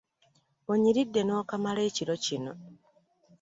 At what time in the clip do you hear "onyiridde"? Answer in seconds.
0.71-1.21